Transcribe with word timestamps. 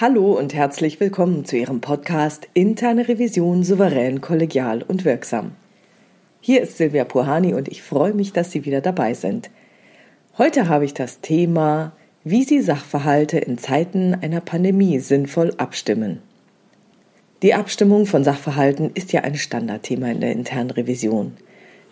Hallo 0.00 0.38
und 0.38 0.54
herzlich 0.54 1.00
willkommen 1.00 1.44
zu 1.44 1.56
Ihrem 1.56 1.80
Podcast 1.80 2.46
Interne 2.54 3.08
Revision 3.08 3.64
souverän, 3.64 4.20
kollegial 4.20 4.84
und 4.86 5.04
wirksam. 5.04 5.56
Hier 6.40 6.62
ist 6.62 6.76
Silvia 6.76 7.02
Puhani 7.02 7.52
und 7.52 7.66
ich 7.66 7.82
freue 7.82 8.14
mich, 8.14 8.32
dass 8.32 8.52
Sie 8.52 8.64
wieder 8.64 8.80
dabei 8.80 9.14
sind. 9.14 9.50
Heute 10.38 10.68
habe 10.68 10.84
ich 10.84 10.94
das 10.94 11.20
Thema, 11.20 11.90
wie 12.22 12.44
Sie 12.44 12.60
Sachverhalte 12.60 13.38
in 13.38 13.58
Zeiten 13.58 14.14
einer 14.14 14.40
Pandemie 14.40 15.00
sinnvoll 15.00 15.52
abstimmen. 15.56 16.22
Die 17.42 17.54
Abstimmung 17.54 18.06
von 18.06 18.22
Sachverhalten 18.22 18.92
ist 18.94 19.12
ja 19.12 19.22
ein 19.22 19.34
Standardthema 19.34 20.12
in 20.12 20.20
der 20.20 20.30
internen 20.30 20.70
Revision. 20.70 21.32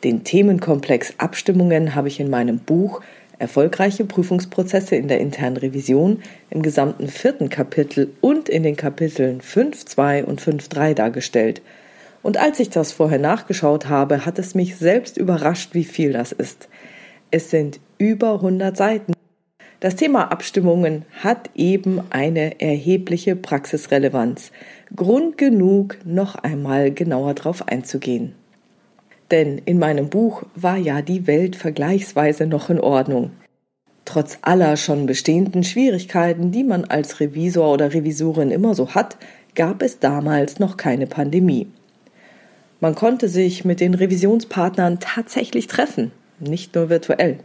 Den 0.05 0.23
Themenkomplex 0.23 1.15
Abstimmungen 1.19 1.97
habe 1.97 2.07
ich 2.07 2.21
in 2.21 2.31
meinem 2.31 2.61
Buch 2.61 3.01
erfolgreiche 3.39 4.05
Prüfungsprozesse 4.05 4.97
in 4.97 5.09
der 5.09 5.21
internen 5.21 5.57
Revision 5.57 6.23
im 6.51 6.63
gesamten 6.63 7.09
vierten 7.09 7.49
Kapitel 7.51 8.13
und 8.21 8.49
in 8.49 8.63
den 8.63 8.77
Kapiteln 8.77 9.41
5.2 9.41 10.25
und 10.25 10.41
5.3 10.41 10.95
dargestellt. 10.95 11.63
Und 12.23 12.39
als 12.39 12.59
ich 12.61 12.71
das 12.71 12.93
vorher 12.93 13.19
nachgeschaut 13.19 13.89
habe, 13.89 14.27
hat 14.27 14.39
es 14.39 14.55
mich 14.55 14.77
selbst 14.77 15.17
überrascht, 15.17 15.75
wie 15.75 15.85
viel 15.85 16.13
das 16.13 16.33
ist. 16.33 16.69
Es 17.31 17.51
sind 17.51 17.79
über 17.99 18.35
100 18.35 18.77
Seiten. 18.77 19.13
Das 19.81 19.95
Thema 19.95 20.33
Abstimmungen 20.33 21.05
hat 21.23 21.51
eben 21.55 22.01
eine 22.11 22.61
erhebliche 22.61 23.37
Praxisrelevanz. 23.37 24.51
Grund 24.95 25.37
genug, 25.37 25.99
noch 26.05 26.35
einmal 26.37 26.91
genauer 26.91 27.35
darauf 27.35 27.69
einzugehen. 27.69 28.35
Denn 29.31 29.59
in 29.59 29.79
meinem 29.79 30.09
Buch 30.09 30.45
war 30.55 30.77
ja 30.77 31.03
die 31.03 31.27
Welt 31.27 31.57
vergleichsweise 31.57 32.47
noch 32.47 32.71
in 32.71 32.81
Ordnung. 32.81 33.33
Trotz 34.05 34.39
aller 34.43 34.77
schon 34.77 35.07
bestehenden 35.07 35.65
Schwierigkeiten, 35.65 36.53
die 36.53 36.63
man 36.63 36.85
als 36.85 37.19
Revisor 37.19 37.73
oder 37.73 37.93
Revisorin 37.93 38.53
immer 38.53 38.75
so 38.75 38.95
hat, 38.95 39.17
gab 39.57 39.83
es 39.83 39.99
damals 39.99 40.61
noch 40.61 40.77
keine 40.77 41.09
Pandemie. 41.09 41.67
Man 42.81 42.95
konnte 42.95 43.29
sich 43.29 43.65
mit 43.65 43.81
den 43.81 43.95
Revisionspartnern 43.95 45.01
tatsächlich 45.01 45.67
treffen, 45.67 46.13
nicht 46.39 46.75
nur 46.75 46.89
virtuell. 46.89 47.39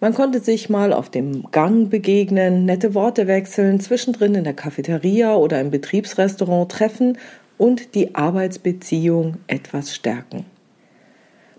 Man 0.00 0.12
konnte 0.12 0.40
sich 0.40 0.68
mal 0.68 0.92
auf 0.92 1.08
dem 1.10 1.50
Gang 1.50 1.88
begegnen, 1.88 2.66
nette 2.66 2.94
Worte 2.94 3.26
wechseln, 3.26 3.80
zwischendrin 3.80 4.34
in 4.34 4.44
der 4.44 4.52
Cafeteria 4.52 5.34
oder 5.36 5.60
im 5.60 5.70
Betriebsrestaurant 5.70 6.70
treffen 6.70 7.16
und 7.56 7.94
die 7.94 8.14
Arbeitsbeziehung 8.14 9.38
etwas 9.46 9.94
stärken. 9.94 10.44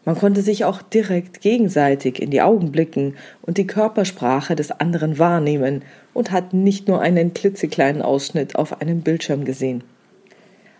Man 0.05 0.15
konnte 0.15 0.41
sich 0.41 0.65
auch 0.65 0.81
direkt 0.81 1.41
gegenseitig 1.41 2.21
in 2.21 2.31
die 2.31 2.41
Augen 2.41 2.71
blicken 2.71 3.15
und 3.41 3.57
die 3.57 3.67
Körpersprache 3.67 4.55
des 4.55 4.71
anderen 4.71 5.19
wahrnehmen 5.19 5.83
und 6.13 6.31
hat 6.31 6.53
nicht 6.53 6.87
nur 6.87 7.01
einen 7.01 7.33
klitzekleinen 7.33 8.01
Ausschnitt 8.01 8.55
auf 8.55 8.81
einem 8.81 9.01
Bildschirm 9.01 9.45
gesehen. 9.45 9.83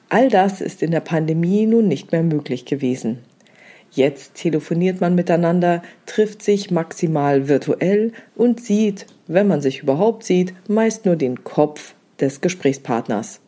All 0.10 0.30
das 0.30 0.62
ist 0.62 0.82
in 0.82 0.92
der 0.92 1.02
Pandemie 1.02 1.66
nun 1.66 1.88
nicht 1.88 2.12
mehr 2.12 2.24
möglich 2.24 2.66
gewesen. 2.66 3.20
Jetzt 3.92 4.36
telefoniert 4.36 5.02
man 5.02 5.16
miteinander, 5.16 5.82
trifft 6.06 6.44
sich 6.44 6.72
maximal 6.72 7.48
virtuell 7.48 8.14
und 8.36 8.60
sieht, 8.60 9.08
wenn 9.28 9.48
man 9.48 9.62
sich 9.62 9.84
überhaupt 9.84 10.24
sieht, 10.24 10.54
meist 10.68 11.06
nur 11.06 11.16
den 11.16 11.44
Kopf 11.44 11.94
des 12.20 12.42
Gesprächspartners. 12.42 13.42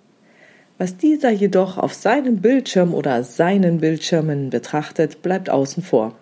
Was 0.81 0.97
dieser 0.97 1.29
jedoch 1.29 1.77
auf 1.77 1.93
seinem 1.93 2.37
Bildschirm 2.37 2.95
oder 2.95 3.23
seinen 3.23 3.81
Bildschirmen 3.81 4.49
betrachtet, 4.49 5.21
bleibt 5.21 5.51
außen 5.51 5.83
vor. 5.83 6.15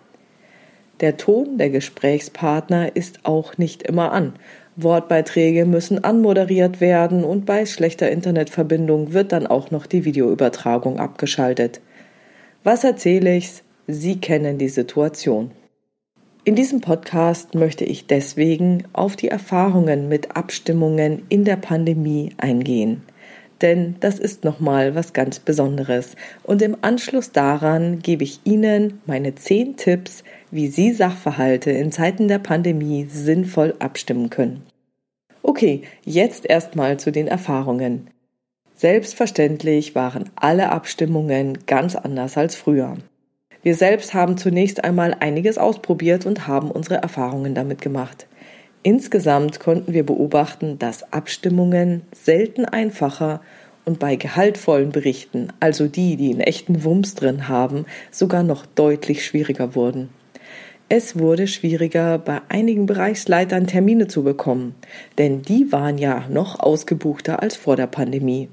Der 1.00 1.16
Ton 1.16 1.56
der 1.56 1.70
Gesprächspartner 1.70 2.94
ist 2.94 3.20
auch 3.22 3.56
nicht 3.56 3.82
immer 3.82 4.12
an. 4.12 4.34
Wortbeiträge 4.76 5.64
müssen 5.64 6.04
anmoderiert 6.04 6.78
werden 6.82 7.24
und 7.24 7.46
bei 7.46 7.64
schlechter 7.64 8.10
Internetverbindung 8.10 9.14
wird 9.14 9.32
dann 9.32 9.46
auch 9.46 9.70
noch 9.70 9.86
die 9.86 10.04
Videoübertragung 10.04 11.00
abgeschaltet. 11.00 11.80
Was 12.62 12.84
erzähle 12.84 13.38
ich's? 13.38 13.62
Sie 13.86 14.20
kennen 14.20 14.58
die 14.58 14.68
Situation. 14.68 15.52
In 16.44 16.54
diesem 16.54 16.82
Podcast 16.82 17.54
möchte 17.54 17.86
ich 17.86 18.08
deswegen 18.08 18.84
auf 18.92 19.16
die 19.16 19.28
Erfahrungen 19.28 20.10
mit 20.10 20.36
Abstimmungen 20.36 21.22
in 21.30 21.46
der 21.46 21.56
Pandemie 21.56 22.34
eingehen 22.36 23.00
denn 23.62 23.96
das 24.00 24.18
ist 24.18 24.44
nochmal 24.44 24.94
was 24.94 25.12
ganz 25.12 25.38
Besonderes. 25.38 26.16
Und 26.42 26.62
im 26.62 26.76
Anschluss 26.80 27.32
daran 27.32 28.00
gebe 28.00 28.24
ich 28.24 28.40
Ihnen 28.44 29.00
meine 29.06 29.34
zehn 29.34 29.76
Tipps, 29.76 30.24
wie 30.50 30.68
Sie 30.68 30.92
Sachverhalte 30.92 31.70
in 31.70 31.92
Zeiten 31.92 32.28
der 32.28 32.38
Pandemie 32.38 33.06
sinnvoll 33.10 33.74
abstimmen 33.78 34.30
können. 34.30 34.66
Okay, 35.42 35.82
jetzt 36.04 36.46
erstmal 36.46 36.98
zu 36.98 37.10
den 37.12 37.26
Erfahrungen. 37.26 38.08
Selbstverständlich 38.76 39.94
waren 39.94 40.30
alle 40.36 40.70
Abstimmungen 40.70 41.58
ganz 41.66 41.96
anders 41.96 42.36
als 42.36 42.56
früher. 42.56 42.96
Wir 43.62 43.74
selbst 43.74 44.14
haben 44.14 44.38
zunächst 44.38 44.84
einmal 44.84 45.14
einiges 45.20 45.58
ausprobiert 45.58 46.24
und 46.24 46.46
haben 46.46 46.70
unsere 46.70 46.96
Erfahrungen 46.96 47.54
damit 47.54 47.82
gemacht. 47.82 48.26
Insgesamt 48.82 49.60
konnten 49.60 49.92
wir 49.92 50.06
beobachten, 50.06 50.78
dass 50.78 51.12
Abstimmungen 51.12 52.02
selten 52.12 52.64
einfacher 52.64 53.42
und 53.84 53.98
bei 53.98 54.16
gehaltvollen 54.16 54.90
Berichten, 54.90 55.48
also 55.60 55.86
die, 55.86 56.16
die 56.16 56.30
einen 56.30 56.40
echten 56.40 56.82
Wumms 56.82 57.14
drin 57.14 57.48
haben, 57.48 57.84
sogar 58.10 58.42
noch 58.42 58.64
deutlich 58.64 59.24
schwieriger 59.24 59.74
wurden. 59.74 60.08
Es 60.88 61.18
wurde 61.18 61.46
schwieriger, 61.46 62.18
bei 62.18 62.40
einigen 62.48 62.86
Bereichsleitern 62.86 63.66
Termine 63.66 64.08
zu 64.08 64.24
bekommen, 64.24 64.74
denn 65.18 65.42
die 65.42 65.70
waren 65.70 65.98
ja 65.98 66.24
noch 66.30 66.58
ausgebuchter 66.58 67.42
als 67.42 67.56
vor 67.56 67.76
der 67.76 67.86
Pandemie. 67.86 68.48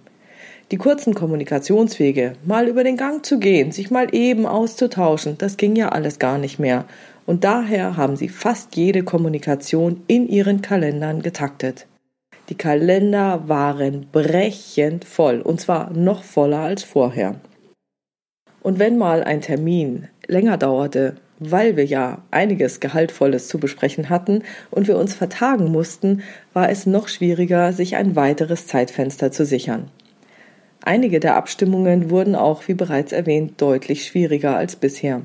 Die 0.71 0.77
kurzen 0.77 1.13
Kommunikationswege, 1.13 2.33
mal 2.45 2.67
über 2.67 2.83
den 2.83 2.97
Gang 2.97 3.25
zu 3.25 3.39
gehen, 3.39 3.71
sich 3.71 3.89
mal 3.89 4.13
eben 4.13 4.45
auszutauschen, 4.45 5.37
das 5.37 5.55
ging 5.55 5.77
ja 5.77 5.89
alles 5.89 6.19
gar 6.19 6.37
nicht 6.37 6.59
mehr 6.59 6.85
und 7.27 7.43
daher 7.43 7.97
haben 7.97 8.15
sie 8.15 8.29
fast 8.29 8.75
jede 8.75 9.03
Kommunikation 9.03 10.01
in 10.07 10.27
ihren 10.27 10.61
Kalendern 10.61 11.21
getaktet. 11.21 11.85
Die 12.49 12.55
Kalender 12.55 13.43
waren 13.47 14.07
brechend 14.11 15.03
voll, 15.03 15.41
und 15.41 15.59
zwar 15.59 15.91
noch 15.91 16.23
voller 16.23 16.59
als 16.59 16.83
vorher. 16.83 17.35
Und 18.63 18.79
wenn 18.79 18.97
mal 18.97 19.23
ein 19.23 19.41
Termin 19.41 20.07
länger 20.25 20.57
dauerte, 20.57 21.17
weil 21.39 21.75
wir 21.75 21.85
ja 21.85 22.23
einiges 22.31 22.79
Gehaltvolles 22.79 23.49
zu 23.49 23.59
besprechen 23.59 24.09
hatten 24.09 24.43
und 24.71 24.87
wir 24.87 24.97
uns 24.97 25.13
vertagen 25.13 25.69
mussten, 25.69 26.23
war 26.53 26.69
es 26.69 26.85
noch 26.85 27.09
schwieriger, 27.09 27.73
sich 27.73 27.97
ein 27.97 28.16
weiteres 28.16 28.67
Zeitfenster 28.67 29.31
zu 29.31 29.45
sichern. 29.45 29.91
Einige 30.81 31.19
der 31.19 31.35
Abstimmungen 31.35 32.09
wurden 32.09 32.35
auch, 32.35 32.69
wie 32.69 32.73
bereits 32.73 33.11
erwähnt, 33.11 33.61
deutlich 33.61 34.05
schwieriger 34.05 34.55
als 34.55 34.77
bisher. 34.77 35.21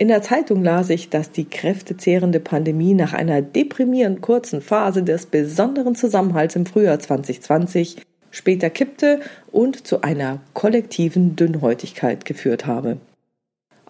In 0.00 0.08
der 0.08 0.22
Zeitung 0.22 0.64
las 0.64 0.88
ich, 0.88 1.10
dass 1.10 1.30
die 1.30 1.44
kräftezehrende 1.44 2.40
Pandemie 2.40 2.94
nach 2.94 3.12
einer 3.12 3.42
deprimierend 3.42 4.22
kurzen 4.22 4.62
Phase 4.62 5.02
des 5.02 5.26
besonderen 5.26 5.94
Zusammenhalts 5.94 6.56
im 6.56 6.64
Frühjahr 6.64 6.98
2020 6.98 7.98
später 8.30 8.70
kippte 8.70 9.20
und 9.52 9.86
zu 9.86 10.00
einer 10.00 10.40
kollektiven 10.54 11.36
Dünnhäutigkeit 11.36 12.24
geführt 12.24 12.64
habe. 12.64 12.96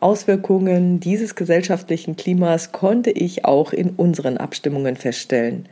Auswirkungen 0.01 0.99
dieses 0.99 1.37
gesellschaftlichen 1.37 2.17
Klimas 2.17 2.73
konnte 2.73 3.13
ich 3.13 3.45
auch 3.45 3.73
in 3.73 3.91
unseren 3.91 4.37
Abstimmungen 4.37 4.97
feststellen. 4.97 5.69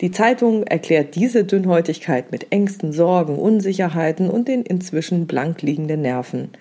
Die 0.00 0.12
Zeitung 0.12 0.62
erklärt 0.62 1.14
diese 1.14 1.44
Dünnhäutigkeit 1.44 2.32
mit 2.32 2.52
Ängsten, 2.52 2.94
Sorgen, 2.94 3.38
Unsicherheiten 3.38 4.30
und 4.30 4.48
den 4.48 4.62
inzwischen 4.62 5.26
blank 5.26 5.60
liegenden 5.60 6.00
Nerven. 6.00 6.52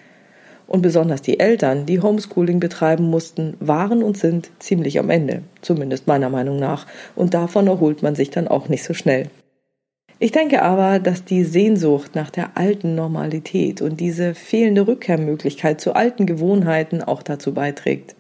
Und 0.68 0.82
besonders 0.82 1.22
die 1.22 1.40
Eltern, 1.40 1.86
die 1.86 2.02
Homeschooling 2.02 2.60
betreiben 2.60 3.10
mussten, 3.10 3.56
waren 3.60 4.04
und 4.04 4.18
sind 4.18 4.50
ziemlich 4.60 5.00
am 5.00 5.10
Ende, 5.10 5.44
zumindest 5.62 6.08
meiner 6.08 6.30
Meinung 6.30 6.60
nach, 6.60 6.86
und 7.16 7.34
davon 7.34 7.68
erholt 7.68 8.04
man 8.04 8.16
sich 8.16 8.30
dann 8.30 8.48
auch 8.48 8.68
nicht 8.68 8.84
so 8.84 8.94
schnell. 8.94 9.30
Ich 10.20 10.32
denke 10.32 10.64
aber, 10.64 11.00
dass 11.00 11.26
die 11.26 11.44
Sehnsucht 11.44 12.16
nach 12.16 12.32
der 12.32 12.58
alten 12.58 12.96
Normalität 12.96 13.82
und 13.82 14.00
diese 14.00 14.34
fehlende 14.34 14.88
Rückkehrmöglichkeit 14.88 15.80
zu 15.80 15.94
alten 15.94 16.26
Gewohnheiten 16.26 17.04
auch 17.04 17.22
dazu 17.22 17.54
beiträgt. 17.54 18.16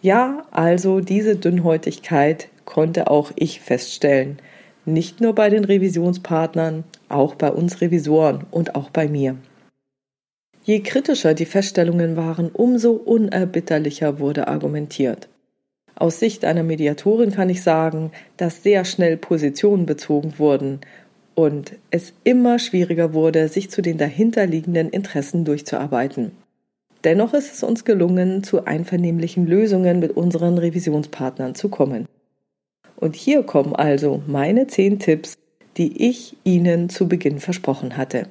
Ja, 0.00 0.44
also 0.52 1.00
diese 1.00 1.34
Dünnhäutigkeit 1.34 2.48
konnte 2.64 3.10
auch 3.10 3.32
ich 3.34 3.60
feststellen. 3.60 4.38
Nicht 4.84 5.20
nur 5.20 5.34
bei 5.34 5.50
den 5.50 5.64
Revisionspartnern, 5.64 6.84
auch 7.08 7.34
bei 7.34 7.50
uns 7.50 7.80
Revisoren 7.80 8.44
und 8.50 8.74
auch 8.74 8.90
bei 8.90 9.08
mir. 9.08 9.36
Je 10.64 10.80
kritischer 10.80 11.34
die 11.34 11.44
Feststellungen 11.44 12.16
waren, 12.16 12.48
umso 12.48 12.92
unerbitterlicher 12.92 14.18
wurde 14.18 14.48
argumentiert. 14.48 15.28
Aus 15.94 16.18
Sicht 16.18 16.44
einer 16.44 16.62
Mediatorin 16.62 17.32
kann 17.32 17.50
ich 17.50 17.62
sagen, 17.62 18.10
dass 18.38 18.62
sehr 18.62 18.84
schnell 18.86 19.18
Positionen 19.18 19.84
bezogen 19.84 20.34
wurden 20.38 20.80
und 21.34 21.74
es 21.90 22.14
immer 22.24 22.58
schwieriger 22.58 23.12
wurde, 23.12 23.48
sich 23.48 23.70
zu 23.70 23.82
den 23.82 23.98
dahinterliegenden 23.98 24.88
Interessen 24.88 25.44
durchzuarbeiten. 25.44 26.32
Dennoch 27.04 27.34
ist 27.34 27.52
es 27.52 27.62
uns 27.62 27.84
gelungen, 27.84 28.42
zu 28.42 28.64
einvernehmlichen 28.64 29.46
Lösungen 29.46 30.00
mit 30.00 30.16
unseren 30.16 30.56
Revisionspartnern 30.56 31.54
zu 31.54 31.68
kommen. 31.68 32.06
Und 32.96 33.16
hier 33.16 33.42
kommen 33.42 33.76
also 33.76 34.22
meine 34.26 34.66
zehn 34.66 34.98
Tipps, 34.98 35.36
die 35.76 36.08
ich 36.08 36.36
Ihnen 36.44 36.88
zu 36.88 37.06
Beginn 37.06 37.40
versprochen 37.40 37.98
hatte. 37.98 38.28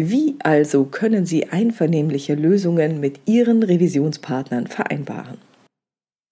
Wie 0.00 0.36
also 0.44 0.84
können 0.84 1.26
Sie 1.26 1.48
einvernehmliche 1.48 2.36
Lösungen 2.36 3.00
mit 3.00 3.18
Ihren 3.26 3.64
Revisionspartnern 3.64 4.68
vereinbaren? 4.68 5.38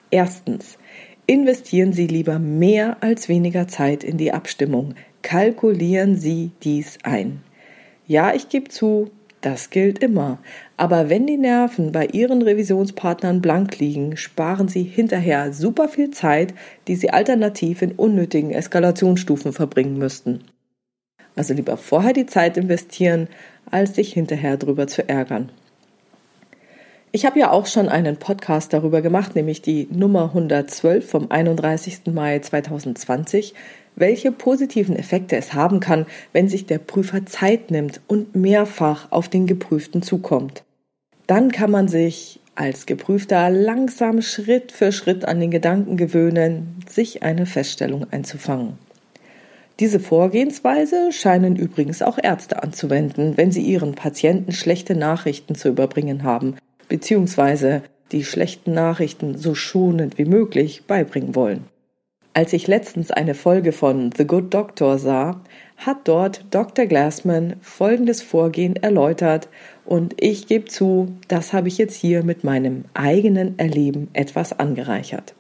Erstens. 0.09 0.79
Investieren 1.27 1.93
Sie 1.93 2.07
lieber 2.07 2.39
mehr 2.39 2.99
als 3.01 3.29
weniger 3.29 3.67
Zeit 3.67 4.05
in 4.05 4.19
die 4.19 4.31
Abstimmung. 4.31 4.95
Kalkulieren 5.23 6.15
Sie 6.17 6.53
dies 6.63 6.99
ein. 7.03 7.41
Ja, 8.07 8.33
ich 8.33 8.49
gebe 8.51 8.69
zu, 8.69 9.11
das 9.41 9.71
gilt 9.71 9.99
immer. 9.99 10.39
Aber 10.77 11.11
wenn 11.11 11.27
die 11.27 11.37
Nerven 11.37 11.91
bei 11.91 12.07
Ihren 12.07 12.43
Revisionspartnern 12.43 13.43
blank 13.43 13.81
liegen, 13.81 14.17
sparen 14.17 14.69
Sie 14.69 14.85
hinterher 14.85 15.53
super 15.53 15.89
viel 15.89 16.13
Zeit, 16.13 16.55
die 16.87 16.95
Sie 16.95 17.11
alternativ 17.11 17.83
in 17.83 17.91
unnötigen 17.91 18.53
Eskalationsstufen 18.53 19.53
verbringen 19.53 19.99
müssten. 19.99 20.45
Also 21.37 21.53
lieber 21.53 21.77
vorher 21.77 22.15
die 22.15 22.27
Zeit 22.27 22.57
investieren, 22.57 23.29
als 23.71 23.95
sich 23.95 24.13
hinterher 24.13 24.57
drüber 24.57 24.87
zu 24.87 25.09
ärgern. 25.09 25.51
Ich 27.13 27.25
habe 27.25 27.39
ja 27.39 27.51
auch 27.51 27.67
schon 27.67 27.89
einen 27.89 28.19
Podcast 28.19 28.73
darüber 28.73 29.01
gemacht, 29.01 29.37
nämlich 29.37 29.63
die 29.63 29.89
Nummer 29.91 30.25
112 30.25 31.09
vom 31.09 31.31
31. 31.31 32.01
Mai 32.13 32.41
2020, 32.41 33.55
welche 33.95 34.33
positiven 34.33 34.97
Effekte 34.97 35.37
es 35.37 35.55
haben 35.55 35.81
kann, 35.81 36.05
wenn 36.33 36.49
sich 36.49 36.67
der 36.67 36.79
Prüfer 36.79 37.25
Zeit 37.25 37.71
nimmt 37.71 38.03
und 38.07 38.37
mehrfach 38.37 39.11
auf 39.13 39.29
den 39.29 39.47
Geprüften 39.47 40.03
zukommt. 40.03 40.63
Dann 41.27 41.51
kann 41.51 41.71
man 41.71 41.89
sich 41.89 42.41
als 42.55 42.87
Geprüfter 42.87 43.51
langsam 43.51 44.21
Schritt 44.21 44.73
für 44.73 44.93
Schritt 44.93 45.25
an 45.25 45.41
den 45.41 45.51
Gedanken 45.51 45.97
gewöhnen, 45.97 46.81
sich 46.89 47.23
eine 47.23 47.47
Feststellung 47.47 48.07
einzufangen. 48.11 48.79
Diese 49.79 50.01
Vorgehensweise 50.01 51.13
scheinen 51.13 51.57
übrigens 51.57 52.01
auch 52.01 52.19
Ärzte 52.23 52.63
anzuwenden, 52.63 53.37
wenn 53.37 53.53
sie 53.53 53.63
ihren 53.63 53.95
Patienten 53.95 54.53
schlechte 54.53 54.97
Nachrichten 54.97 55.55
zu 55.55 55.69
überbringen 55.69 56.23
haben, 56.23 56.57
beziehungsweise 56.89 57.83
die 58.13 58.25
schlechten 58.25 58.73
Nachrichten 58.73 59.37
so 59.37 59.55
schonend 59.55 60.17
wie 60.17 60.25
möglich 60.25 60.85
beibringen 60.87 61.35
wollen. 61.35 61.65
Als 62.33 62.53
ich 62.53 62.67
letztens 62.67 63.11
eine 63.11 63.35
Folge 63.35 63.73
von 63.73 64.11
The 64.17 64.27
Good 64.27 64.53
Doctor 64.53 64.99
sah, 64.99 65.41
hat 65.79 65.99
dort 66.05 66.45
Dr. 66.51 66.87
Glassman 66.87 67.57
folgendes 67.61 68.23
Vorgehen 68.23 68.77
erläutert 68.77 69.49
und 69.85 70.15
ich 70.23 70.47
gebe 70.47 70.67
zu, 70.67 71.17
das 71.29 71.53
habe 71.53 71.69
ich 71.69 71.79
jetzt 71.79 71.97
hier 71.97 72.23
mit 72.23 72.45
meinem 72.45 72.85
eigenen 72.95 73.59
Erleben 73.59 74.09
etwas 74.13 74.59
angereichert. 74.59 75.35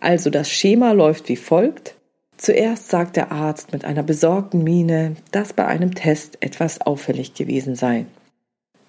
Also 0.00 0.30
das 0.30 0.50
Schema 0.50 0.92
läuft 0.92 1.28
wie 1.28 1.36
folgt. 1.36 1.94
Zuerst 2.36 2.88
sagt 2.88 3.16
der 3.16 3.32
Arzt 3.32 3.72
mit 3.72 3.84
einer 3.84 4.02
besorgten 4.02 4.64
Miene, 4.64 5.16
dass 5.30 5.52
bei 5.52 5.66
einem 5.66 5.94
Test 5.94 6.38
etwas 6.40 6.80
auffällig 6.80 7.34
gewesen 7.34 7.74
sei. 7.74 8.06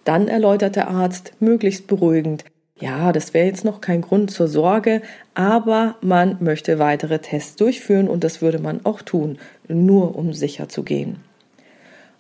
Dann 0.04 0.28
erläutert 0.28 0.76
der 0.76 0.90
Arzt 0.90 1.34
möglichst 1.40 1.88
beruhigend, 1.88 2.46
ja, 2.78 3.14
das 3.14 3.34
wäre 3.34 3.46
jetzt 3.46 3.64
noch 3.64 3.80
kein 3.80 4.02
Grund 4.02 4.32
zur 4.32 4.50
Sorge, 4.50 5.02
aber 5.34 5.96
man 6.02 6.38
möchte 6.42 6.78
weitere 6.78 7.20
Tests 7.20 7.56
durchführen 7.56 8.10
und 8.10 8.26
das 8.26 8.42
würde 8.42 8.60
man 8.60 8.86
auch 8.86 9.02
tun, 9.02 9.38
nur 9.70 10.18
um 10.18 10.34
sicher 10.34 10.68
zu 10.68 10.84
gehen. 10.84 11.24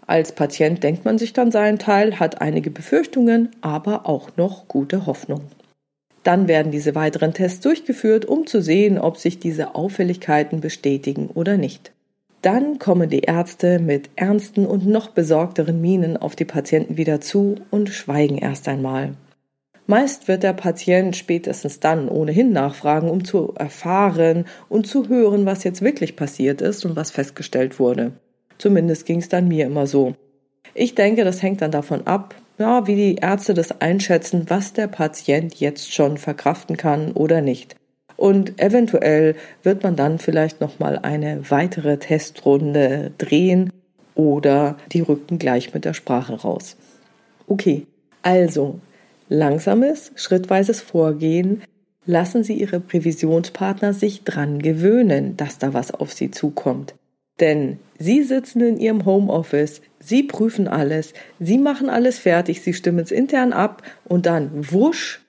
Als 0.07 0.31
Patient 0.31 0.81
denkt 0.81 1.03
man 1.03 1.17
sich 1.17 1.33
dann 1.33 1.51
seinen 1.51 1.79
Teil, 1.79 2.19
hat 2.19 2.41
einige 2.41 2.71
Befürchtungen, 2.71 3.49
aber 3.59 4.07
auch 4.07 4.37
noch 4.37 4.67
gute 4.69 5.05
Hoffnung. 5.05 5.41
Dann 6.25 6.47
werden 6.47 6.71
diese 6.71 6.95
weiteren 6.95 7.35
Tests 7.35 7.59
durchgeführt, 7.59 8.25
um 8.25 8.47
zu 8.47 8.59
sehen, 8.59 8.97
ob 8.97 9.17
sich 9.17 9.37
diese 9.37 9.75
Auffälligkeiten 9.75 10.59
bestätigen 10.59 11.29
oder 11.31 11.55
nicht. 11.55 11.91
Dann 12.41 12.79
kommen 12.79 13.11
die 13.11 13.19
Ärzte 13.19 13.77
mit 13.77 14.09
ernsten 14.15 14.65
und 14.65 14.87
noch 14.87 15.09
besorgteren 15.09 15.79
Mienen 15.81 16.17
auf 16.17 16.35
die 16.35 16.45
Patienten 16.45 16.97
wieder 16.97 17.21
zu 17.21 17.57
und 17.69 17.89
schweigen 17.89 18.39
erst 18.39 18.67
einmal. 18.67 19.13
Meist 19.85 20.27
wird 20.27 20.41
der 20.41 20.53
Patient 20.53 21.15
spätestens 21.15 21.79
dann 21.79 22.09
ohnehin 22.09 22.51
nachfragen, 22.51 23.11
um 23.11 23.23
zu 23.23 23.53
erfahren 23.55 24.45
und 24.67 24.87
zu 24.87 25.07
hören, 25.07 25.45
was 25.45 25.63
jetzt 25.63 25.83
wirklich 25.83 26.15
passiert 26.15 26.59
ist 26.59 26.85
und 26.85 26.95
was 26.95 27.11
festgestellt 27.11 27.79
wurde. 27.79 28.13
Zumindest 28.57 29.05
ging 29.05 29.19
es 29.19 29.29
dann 29.29 29.47
mir 29.47 29.67
immer 29.67 29.85
so. 29.85 30.15
Ich 30.73 30.95
denke, 30.95 31.23
das 31.23 31.43
hängt 31.43 31.61
dann 31.61 31.69
davon 31.69 32.07
ab, 32.07 32.33
ja, 32.57 32.87
wie 32.87 32.95
die 32.95 33.15
Ärzte 33.15 33.53
das 33.53 33.81
einschätzen, 33.81 34.45
was 34.47 34.73
der 34.73 34.87
Patient 34.87 35.55
jetzt 35.59 35.93
schon 35.93 36.17
verkraften 36.17 36.77
kann 36.77 37.11
oder 37.11 37.41
nicht. 37.41 37.75
Und 38.17 38.61
eventuell 38.61 39.35
wird 39.63 39.83
man 39.83 39.95
dann 39.95 40.19
vielleicht 40.19 40.61
noch 40.61 40.79
mal 40.79 40.97
eine 40.97 41.49
weitere 41.49 41.97
Testrunde 41.97 43.11
drehen 43.17 43.71
oder 44.15 44.77
die 44.93 45.01
rücken 45.01 45.37
gleich 45.37 45.73
mit 45.73 45.83
der 45.83 45.93
Sprache 45.93 46.33
raus. 46.33 46.77
Okay, 47.47 47.85
also 48.21 48.79
Langsames, 49.27 50.11
schrittweises 50.15 50.81
Vorgehen 50.81 51.63
lassen 52.05 52.43
Sie 52.43 52.53
Ihre 52.53 52.79
Prävisionspartner 52.79 53.93
sich 53.93 54.23
dran 54.23 54.59
gewöhnen, 54.59 55.35
dass 55.35 55.57
da 55.57 55.73
was 55.73 55.91
auf 55.91 56.13
Sie 56.13 56.31
zukommt. 56.31 56.93
Denn 57.39 57.79
Sie 57.97 58.23
sitzen 58.23 58.61
in 58.61 58.77
Ihrem 58.77 59.05
Homeoffice, 59.05 59.81
Sie 59.99 60.23
prüfen 60.23 60.67
alles, 60.67 61.13
Sie 61.39 61.57
machen 61.57 61.89
alles 61.89 62.19
fertig, 62.19 62.61
Sie 62.61 62.73
stimmen 62.73 62.99
es 62.99 63.11
intern 63.11 63.53
ab 63.53 63.83
und 64.05 64.25
dann 64.25 64.71
wusch, 64.71 65.21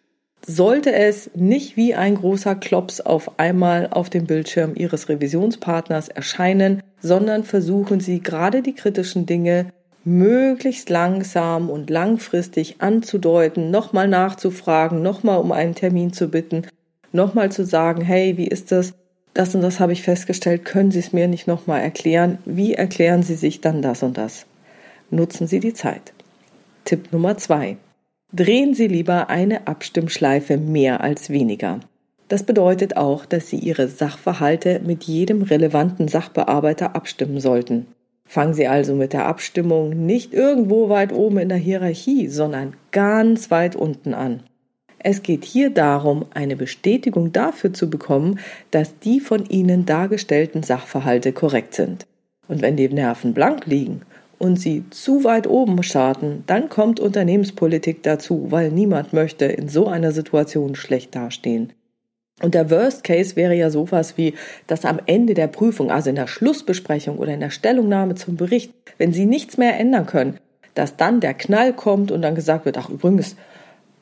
sollte 0.47 0.93
es 0.93 1.31
nicht 1.35 1.77
wie 1.77 1.95
ein 1.95 2.15
großer 2.15 2.55
Klops 2.55 3.01
auf 3.01 3.39
einmal 3.39 3.89
auf 3.91 4.11
dem 4.11 4.27
Bildschirm 4.27 4.75
Ihres 4.77 5.09
Revisionspartners 5.09 6.09
erscheinen, 6.09 6.83
sondern 7.01 7.43
versuchen 7.43 8.01
Sie 8.01 8.21
gerade 8.21 8.63
die 8.63 8.75
kritischen 8.75 9.27
Dinge 9.27 9.73
möglichst 10.05 10.89
langsam 10.89 11.69
und 11.69 11.91
langfristig 11.91 12.77
anzudeuten, 12.81 13.73
nochmal 13.73 14.07
nachzufragen, 14.07 15.03
nochmal 15.03 15.39
um 15.39 15.51
einen 15.51 15.75
Termin 15.75 16.13
zu 16.13 16.29
bitten, 16.29 16.63
nochmal 17.11 17.51
zu 17.51 17.65
sagen, 17.65 18.03
hey, 18.03 18.37
wie 18.37 18.47
ist 18.47 18.71
das? 18.71 18.95
Das 19.37 19.55
und 19.55 19.61
das 19.61 19.81
habe 19.81 19.93
ich 19.93 20.03
festgestellt, 20.03 20.65
können 20.65 20.91
Sie 20.91 20.99
es 20.99 21.13
mir 21.13 21.29
nicht 21.29 21.47
nochmal 21.47 21.83
erklären? 21.83 22.39
Wie 22.47 22.73
erklären 22.73 23.23
Sie 23.23 23.35
sich 23.35 23.61
dann 23.61 23.83
das 23.83 24.03
und 24.03 24.17
das? 24.17 24.47
Nutzen 25.11 25.47
Sie 25.47 25.61
die 25.61 25.75
Zeit. 25.75 26.15
Tipp 26.87 27.13
Nummer 27.13 27.37
zwei. 27.37 27.77
Drehen 28.33 28.73
Sie 28.73 28.87
lieber 28.87 29.29
eine 29.29 29.67
Abstimmschleife 29.67 30.57
mehr 30.57 31.03
als 31.03 31.29
weniger. 31.29 31.81
Das 32.29 32.45
bedeutet 32.45 32.97
auch, 32.97 33.27
dass 33.27 33.51
Sie 33.51 33.59
Ihre 33.59 33.89
Sachverhalte 33.89 34.81
mit 34.83 35.05
jedem 35.05 35.43
relevanten 35.43 36.09
Sachbearbeiter 36.09 36.97
abstimmen 36.97 37.39
sollten. 37.39 37.89
Fangen 38.25 38.55
Sie 38.55 38.67
also 38.67 38.95
mit 38.95 39.13
der 39.13 39.27
Abstimmung 39.27 40.07
nicht 40.07 40.33
irgendwo 40.33 40.89
weit 40.89 41.13
oben 41.13 41.37
in 41.37 41.51
der 41.51 41.59
Hierarchie, 41.59 42.29
sondern 42.29 42.73
ganz 42.91 43.51
weit 43.51 43.77
unten 43.77 44.15
an. 44.15 44.45
Es 45.09 45.23
geht 45.23 45.45
hier 45.45 45.71
darum, 45.71 46.25
eine 46.35 46.57
Bestätigung 46.57 47.31
dafür 47.31 47.73
zu 47.73 47.89
bekommen, 47.89 48.41
dass 48.73 48.99
die 48.99 49.21
von 49.21 49.47
Ihnen 49.47 49.87
dargestellten 49.87 50.65
Sachverhalte 50.65 51.33
korrekt 51.33 51.75
sind. 51.75 52.07
Und 52.49 52.61
wenn 52.61 52.75
die 52.75 52.89
Nerven 52.89 53.33
blank 53.33 53.67
liegen 53.67 54.01
und 54.41 54.57
Sie 54.57 54.83
zu 54.91 55.23
weit 55.23 55.47
oben 55.47 55.81
starten, 55.85 56.43
dann 56.49 56.69
kommt 56.69 56.99
Unternehmenspolitik 56.99 58.03
dazu, 58.03 58.47
weil 58.51 58.73
niemand 58.73 59.13
möchte 59.13 59.45
in 59.45 59.69
so 59.69 59.87
einer 59.87 60.11
Situation 60.11 60.75
schlecht 60.75 61.15
dastehen. 61.15 61.73
Und 62.43 62.57
der 62.57 62.69
Worst 62.73 63.05
Case 63.05 63.37
wäre 63.37 63.55
ja 63.55 63.71
sowas 63.71 64.19
wie, 64.19 64.35
dass 64.67 64.85
am 64.85 64.99
Ende 65.07 65.35
der 65.35 65.47
Prüfung, 65.47 65.93
also 65.93 66.11
in 66.11 66.17
der 66.17 66.27
Schlussbesprechung 66.27 67.19
oder 67.19 67.33
in 67.33 67.39
der 67.39 67.51
Stellungnahme 67.51 68.17
zum 68.17 68.35
Bericht, 68.35 68.73
wenn 68.99 69.13
Sie 69.13 69.27
nichts 69.27 69.57
mehr 69.57 69.79
ändern 69.79 70.07
können, 70.07 70.39
dass 70.75 70.97
dann 70.97 71.21
der 71.21 71.35
Knall 71.35 71.75
kommt 71.75 72.11
und 72.11 72.23
dann 72.23 72.35
gesagt 72.35 72.65
wird, 72.65 72.77
ach 72.77 72.91
übrigens, 72.91 73.37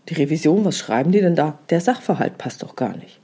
die 0.09 0.15
Revision, 0.15 0.65
was 0.65 0.79
schreiben 0.79 1.13
die 1.13 1.21
denn 1.21 1.37
da? 1.37 1.59
Der 1.71 1.81
Sachverhalt 1.81 2.39
passt 2.39 2.63
doch 2.63 2.77
gar 2.77 2.97
nicht. 2.97 3.21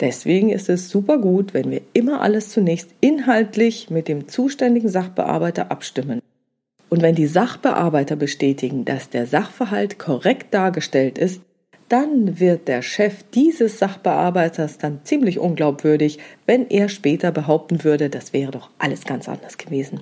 Deswegen 0.00 0.50
ist 0.50 0.68
es 0.68 0.90
super 0.90 1.18
gut, 1.18 1.54
wenn 1.54 1.70
wir 1.70 1.80
immer 1.92 2.20
alles 2.20 2.50
zunächst 2.50 2.90
inhaltlich 3.00 3.88
mit 3.88 4.08
dem 4.08 4.28
zuständigen 4.28 4.90
Sachbearbeiter 4.90 5.70
abstimmen. 5.70 6.20
Und 6.88 7.02
wenn 7.02 7.14
die 7.14 7.26
Sachbearbeiter 7.26 8.16
bestätigen, 8.16 8.84
dass 8.84 9.08
der 9.08 9.26
Sachverhalt 9.26 9.98
korrekt 9.98 10.52
dargestellt 10.52 11.18
ist, 11.18 11.40
dann 11.88 12.40
wird 12.40 12.68
der 12.68 12.82
Chef 12.82 13.22
dieses 13.34 13.78
Sachbearbeiters 13.78 14.78
dann 14.78 15.00
ziemlich 15.04 15.38
unglaubwürdig, 15.38 16.18
wenn 16.44 16.68
er 16.68 16.88
später 16.88 17.30
behaupten 17.30 17.84
würde, 17.84 18.10
das 18.10 18.32
wäre 18.32 18.50
doch 18.50 18.70
alles 18.78 19.04
ganz 19.04 19.28
anders 19.28 19.56
gewesen. 19.56 20.00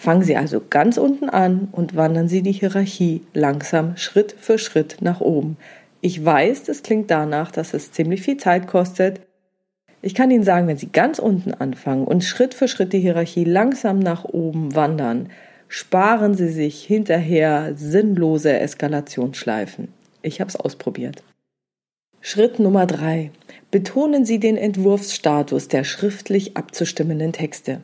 Fangen 0.00 0.22
Sie 0.22 0.34
also 0.34 0.62
ganz 0.70 0.96
unten 0.96 1.28
an 1.28 1.68
und 1.72 1.94
wandern 1.94 2.26
Sie 2.26 2.40
die 2.40 2.52
Hierarchie 2.52 3.20
langsam 3.34 3.98
Schritt 3.98 4.34
für 4.38 4.56
Schritt 4.56 4.96
nach 5.02 5.20
oben. 5.20 5.58
Ich 6.00 6.24
weiß, 6.24 6.62
das 6.62 6.82
klingt 6.82 7.10
danach, 7.10 7.50
dass 7.50 7.74
es 7.74 7.92
ziemlich 7.92 8.22
viel 8.22 8.38
Zeit 8.38 8.66
kostet. 8.66 9.20
Ich 10.00 10.14
kann 10.14 10.30
Ihnen 10.30 10.42
sagen, 10.42 10.68
wenn 10.68 10.78
Sie 10.78 10.90
ganz 10.90 11.18
unten 11.18 11.52
anfangen 11.52 12.06
und 12.06 12.24
Schritt 12.24 12.54
für 12.54 12.66
Schritt 12.66 12.94
die 12.94 13.00
Hierarchie 13.00 13.44
langsam 13.44 13.98
nach 13.98 14.24
oben 14.24 14.74
wandern, 14.74 15.28
sparen 15.68 16.32
Sie 16.32 16.48
sich 16.48 16.82
hinterher 16.82 17.74
sinnlose 17.76 18.58
Eskalationsschleifen. 18.58 19.88
Ich 20.22 20.40
habe 20.40 20.48
es 20.48 20.56
ausprobiert. 20.56 21.22
Schritt 22.22 22.58
Nummer 22.58 22.86
drei: 22.86 23.32
Betonen 23.70 24.24
Sie 24.24 24.38
den 24.38 24.56
Entwurfsstatus 24.56 25.68
der 25.68 25.84
schriftlich 25.84 26.56
abzustimmenden 26.56 27.34
Texte. 27.34 27.82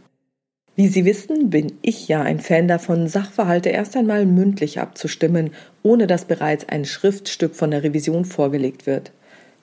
Wie 0.77 0.89
Sie 0.89 1.07
wissen, 1.07 1.49
bin 1.49 1.73
ich 1.81 2.07
ja 2.07 2.21
ein 2.21 2.39
Fan 2.39 2.69
davon, 2.69 3.09
Sachverhalte 3.09 3.71
erst 3.71 3.97
einmal 3.97 4.27
mündlich 4.27 4.79
abzustimmen, 4.79 5.53
ohne 5.83 6.07
dass 6.07 6.27
bereits 6.27 6.69
ein 6.69 6.85
Schriftstück 6.85 7.55
von 7.55 7.71
der 7.71 7.83
Revision 7.83 8.27
vorgelegt 8.27 8.87
wird. 8.87 9.11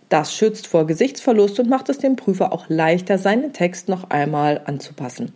Das 0.10 0.34
schützt 0.34 0.65
vor 0.65 0.88
Gesichtsverlust 0.88 1.60
und 1.60 1.70
macht 1.70 1.89
es 1.89 2.00
dem 2.00 2.15
Prüfer 2.15 2.51
auch 2.51 2.65
leichter, 2.67 3.20
seinen 3.20 3.53
Text 3.53 3.89
noch 3.89 4.10
einmal 4.10 4.62
anzupassen. 4.65 5.34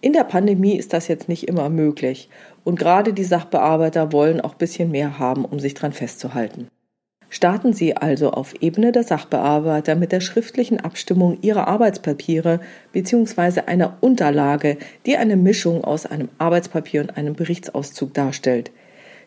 In 0.00 0.12
der 0.12 0.22
Pandemie 0.22 0.76
ist 0.76 0.92
das 0.92 1.08
jetzt 1.08 1.28
nicht 1.28 1.48
immer 1.48 1.68
möglich 1.70 2.28
und 2.62 2.78
gerade 2.78 3.12
die 3.12 3.24
Sachbearbeiter 3.24 4.12
wollen 4.12 4.40
auch 4.40 4.52
ein 4.52 4.58
bisschen 4.58 4.92
mehr 4.92 5.18
haben, 5.18 5.44
um 5.44 5.58
sich 5.58 5.74
dran 5.74 5.92
festzuhalten. 5.92 6.68
Starten 7.30 7.74
Sie 7.74 7.94
also 7.94 8.30
auf 8.30 8.54
Ebene 8.62 8.90
der 8.90 9.02
Sachbearbeiter 9.02 9.94
mit 9.96 10.12
der 10.12 10.20
schriftlichen 10.20 10.80
Abstimmung 10.80 11.38
Ihrer 11.42 11.68
Arbeitspapiere 11.68 12.60
bzw. 12.92 13.62
einer 13.66 13.98
Unterlage, 14.00 14.78
die 15.04 15.16
eine 15.18 15.36
Mischung 15.36 15.84
aus 15.84 16.06
einem 16.06 16.30
Arbeitspapier 16.38 17.02
und 17.02 17.16
einem 17.18 17.34
Berichtsauszug 17.34 18.14
darstellt. 18.14 18.70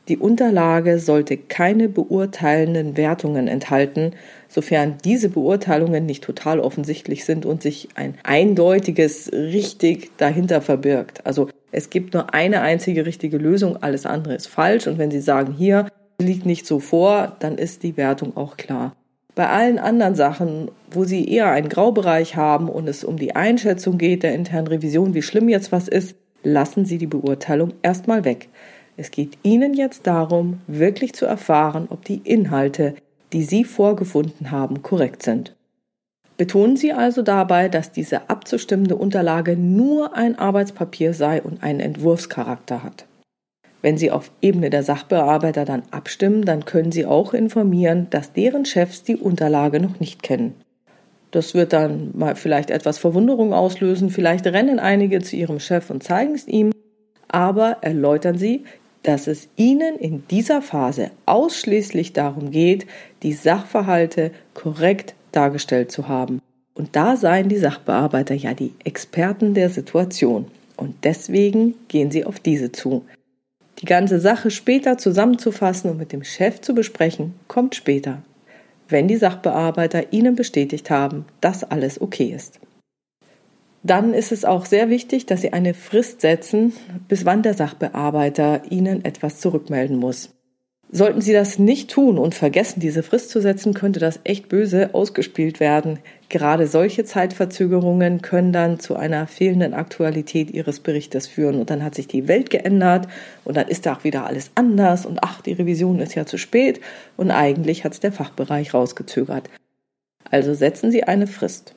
Die 0.07 0.17
Unterlage 0.17 0.97
sollte 0.97 1.37
keine 1.37 1.87
beurteilenden 1.87 2.97
Wertungen 2.97 3.47
enthalten, 3.47 4.13
sofern 4.49 4.97
diese 5.05 5.29
Beurteilungen 5.29 6.07
nicht 6.07 6.23
total 6.23 6.59
offensichtlich 6.59 7.23
sind 7.23 7.45
und 7.45 7.61
sich 7.61 7.89
ein 7.93 8.15
eindeutiges 8.23 9.31
richtig 9.31 10.09
dahinter 10.17 10.61
verbirgt. 10.61 11.23
Also 11.27 11.49
es 11.71 11.91
gibt 11.91 12.15
nur 12.15 12.33
eine 12.33 12.61
einzige 12.61 13.05
richtige 13.05 13.37
Lösung, 13.37 13.77
alles 13.77 14.07
andere 14.07 14.33
ist 14.33 14.47
falsch 14.47 14.87
und 14.87 14.97
wenn 14.97 15.11
Sie 15.11 15.21
sagen, 15.21 15.53
hier 15.53 15.85
liegt 16.21 16.45
nicht 16.45 16.65
so 16.65 16.79
vor, 16.79 17.35
dann 17.39 17.57
ist 17.57 17.83
die 17.83 17.97
Wertung 17.97 18.35
auch 18.37 18.57
klar. 18.57 18.95
Bei 19.35 19.47
allen 19.47 19.79
anderen 19.79 20.15
Sachen, 20.15 20.69
wo 20.89 21.05
Sie 21.05 21.27
eher 21.27 21.51
einen 21.51 21.69
Graubereich 21.69 22.35
haben 22.35 22.67
und 22.67 22.87
es 22.87 23.03
um 23.03 23.17
die 23.17 23.35
Einschätzung 23.35 23.97
geht 23.97 24.23
der 24.23 24.35
internen 24.35 24.67
Revision, 24.67 25.13
wie 25.13 25.21
schlimm 25.21 25.47
jetzt 25.47 25.71
was 25.71 25.87
ist, 25.87 26.15
lassen 26.43 26.85
Sie 26.85 26.97
die 26.97 27.07
Beurteilung 27.07 27.73
erstmal 27.81 28.25
weg. 28.25 28.49
Es 28.97 29.09
geht 29.09 29.37
Ihnen 29.43 29.73
jetzt 29.73 30.05
darum, 30.05 30.59
wirklich 30.67 31.13
zu 31.13 31.25
erfahren, 31.25 31.87
ob 31.89 32.03
die 32.03 32.21
Inhalte, 32.23 32.95
die 33.31 33.43
Sie 33.43 33.63
vorgefunden 33.63 34.51
haben, 34.51 34.81
korrekt 34.81 35.23
sind. 35.23 35.55
Betonen 36.35 36.75
Sie 36.75 36.91
also 36.91 37.21
dabei, 37.21 37.69
dass 37.69 37.91
diese 37.91 38.29
abzustimmende 38.29 38.95
Unterlage 38.95 39.55
nur 39.55 40.15
ein 40.15 40.37
Arbeitspapier 40.37 41.13
sei 41.13 41.41
und 41.41 41.63
einen 41.63 41.79
Entwurfscharakter 41.79 42.83
hat. 42.83 43.05
Wenn 43.81 43.97
Sie 43.97 44.11
auf 44.11 44.31
Ebene 44.41 44.69
der 44.69 44.83
Sachbearbeiter 44.83 45.65
dann 45.65 45.83
abstimmen, 45.91 46.45
dann 46.45 46.65
können 46.65 46.91
Sie 46.91 47.05
auch 47.05 47.33
informieren, 47.33 48.07
dass 48.09 48.33
deren 48.33 48.65
Chefs 48.65 49.03
die 49.03 49.15
Unterlage 49.15 49.79
noch 49.79 49.99
nicht 49.99 50.21
kennen. 50.21 50.55
Das 51.31 51.53
wird 51.53 51.73
dann 51.73 52.11
mal 52.13 52.35
vielleicht 52.35 52.69
etwas 52.69 52.97
Verwunderung 52.97 53.53
auslösen, 53.53 54.09
vielleicht 54.09 54.45
rennen 54.45 54.79
einige 54.79 55.21
zu 55.21 55.35
ihrem 55.35 55.59
Chef 55.59 55.89
und 55.89 56.03
zeigen 56.03 56.35
es 56.35 56.47
ihm, 56.47 56.71
aber 57.29 57.77
erläutern 57.81 58.37
Sie, 58.37 58.65
dass 59.03 59.27
es 59.27 59.47
Ihnen 59.55 59.97
in 59.97 60.27
dieser 60.29 60.61
Phase 60.61 61.09
ausschließlich 61.25 62.13
darum 62.13 62.51
geht, 62.51 62.85
die 63.23 63.33
Sachverhalte 63.33 64.31
korrekt 64.53 65.15
dargestellt 65.31 65.91
zu 65.91 66.07
haben. 66.07 66.39
Und 66.73 66.95
da 66.95 67.15
seien 67.15 67.49
die 67.49 67.57
Sachbearbeiter 67.57 68.35
ja 68.35 68.53
die 68.53 68.73
Experten 68.83 69.53
der 69.53 69.69
Situation. 69.69 70.47
Und 70.77 70.95
deswegen 71.03 71.75
gehen 71.87 72.11
Sie 72.11 72.25
auf 72.25 72.39
diese 72.39 72.71
zu. 72.71 73.05
Die 73.79 73.85
ganze 73.85 74.19
Sache 74.19 74.51
später 74.51 74.97
zusammenzufassen 74.97 75.89
und 75.89 75.97
mit 75.97 76.11
dem 76.11 76.23
Chef 76.23 76.61
zu 76.61 76.75
besprechen, 76.75 77.33
kommt 77.47 77.75
später, 77.75 78.21
wenn 78.89 79.07
die 79.07 79.17
Sachbearbeiter 79.17 80.13
Ihnen 80.13 80.35
bestätigt 80.35 80.89
haben, 80.89 81.25
dass 81.39 81.63
alles 81.63 81.99
okay 81.99 82.33
ist. 82.35 82.59
Dann 83.83 84.13
ist 84.13 84.31
es 84.31 84.45
auch 84.45 84.65
sehr 84.65 84.89
wichtig, 84.89 85.25
dass 85.25 85.41
Sie 85.41 85.53
eine 85.53 85.73
Frist 85.73 86.21
setzen, 86.21 86.73
bis 87.07 87.25
wann 87.25 87.41
der 87.41 87.55
Sachbearbeiter 87.55 88.61
Ihnen 88.69 89.03
etwas 89.03 89.39
zurückmelden 89.39 89.97
muss. 89.97 90.29
Sollten 90.91 91.21
Sie 91.21 91.33
das 91.33 91.57
nicht 91.57 91.89
tun 91.89 92.17
und 92.17 92.35
vergessen, 92.35 92.81
diese 92.81 93.01
Frist 93.01 93.29
zu 93.29 93.41
setzen, 93.41 93.73
könnte 93.73 93.99
das 93.99 94.19
echt 94.23 94.49
böse 94.49 94.93
ausgespielt 94.93 95.59
werden. 95.59 95.99
Gerade 96.31 96.65
solche 96.65 97.03
Zeitverzögerungen 97.03 98.21
können 98.21 98.53
dann 98.53 98.79
zu 98.79 98.95
einer 98.95 99.27
fehlenden 99.27 99.73
Aktualität 99.73 100.49
Ihres 100.49 100.79
Berichtes 100.79 101.27
führen 101.27 101.59
und 101.59 101.69
dann 101.69 101.83
hat 101.83 101.93
sich 101.93 102.07
die 102.07 102.29
Welt 102.29 102.49
geändert 102.49 103.09
und 103.43 103.57
dann 103.57 103.67
ist 103.67 103.85
da 103.85 103.95
auch 103.95 104.05
wieder 104.05 104.25
alles 104.25 104.49
anders 104.55 105.05
und 105.05 105.19
ach, 105.23 105.41
die 105.41 105.51
Revision 105.51 105.99
ist 105.99 106.15
ja 106.15 106.25
zu 106.25 106.37
spät 106.37 106.79
und 107.17 107.31
eigentlich 107.31 107.83
hat 107.83 107.91
es 107.91 107.99
der 107.99 108.13
Fachbereich 108.13 108.73
rausgezögert. 108.73 109.49
Also 110.29 110.53
setzen 110.53 110.89
Sie 110.89 111.03
eine 111.03 111.27
Frist. 111.27 111.75